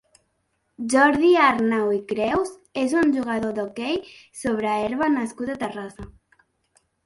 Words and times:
Jordi 0.93 1.29
Arnau 1.47 1.91
i 1.97 1.99
Creus 2.13 2.49
és 2.85 2.97
un 3.03 3.13
jugador 3.19 3.55
d'hoquei 3.61 4.03
sobre 4.43 4.75
herba 4.81 5.15
nascut 5.21 5.57
a 5.59 5.63
Terrassa. 5.67 6.11